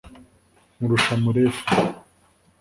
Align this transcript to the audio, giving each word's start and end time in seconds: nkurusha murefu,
nkurusha 0.75 1.13
murefu, 1.23 1.63